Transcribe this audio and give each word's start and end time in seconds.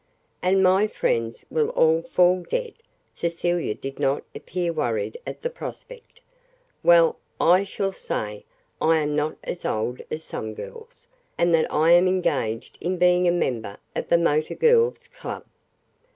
"And 0.41 0.63
my 0.63 0.87
friends 0.87 1.45
will 1.51 1.69
all 1.69 2.01
fall 2.01 2.41
dead." 2.41 2.73
Cecilia 3.11 3.75
did 3.75 3.99
not 3.99 4.23
appear 4.33 4.73
worried 4.73 5.19
at 5.27 5.43
the 5.43 5.49
prospect. 5.51 6.21
"Well, 6.81 7.19
I 7.39 7.63
shall 7.65 7.93
say 7.93 8.43
I 8.81 8.97
am 8.97 9.15
not 9.15 9.37
as 9.43 9.63
old 9.63 10.01
as 10.09 10.23
some 10.23 10.55
girls, 10.55 11.07
and 11.37 11.53
that 11.53 11.71
I 11.71 11.91
am 11.91 12.07
engaged 12.07 12.79
in 12.81 12.97
being 12.97 13.27
a 13.27 13.31
member 13.31 13.77
of 13.95 14.09
the 14.09 14.17
Motor 14.17 14.55
Girls' 14.55 15.05
Club." 15.07 15.45